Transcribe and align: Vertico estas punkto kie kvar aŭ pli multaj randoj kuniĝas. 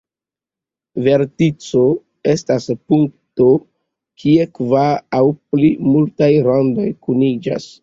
Vertico 1.07 1.83
estas 2.33 2.65
punkto 2.75 3.51
kie 4.23 4.49
kvar 4.57 4.91
aŭ 5.21 5.23
pli 5.55 5.73
multaj 5.93 6.33
randoj 6.51 6.91
kuniĝas. 7.07 7.73